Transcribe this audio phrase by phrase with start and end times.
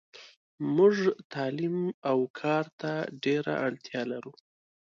[0.75, 0.95] موږ
[1.33, 1.77] تعلیم
[2.13, 2.91] اوکارته
[3.23, 4.33] ډیره اړتیالرو.